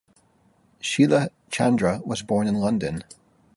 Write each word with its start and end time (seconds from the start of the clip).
Sheila 0.79 1.29
Chandra 1.51 2.01
was 2.03 2.23
born 2.23 2.47
in 2.47 2.55
London. 2.55 3.03